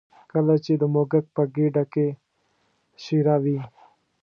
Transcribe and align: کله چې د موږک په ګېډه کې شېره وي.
کله 0.31 0.55
چې 0.65 0.73
د 0.81 0.83
موږک 0.93 1.25
په 1.35 1.43
ګېډه 1.55 1.83
کې 1.93 2.07
شېره 3.03 3.35
وي. 3.43 3.59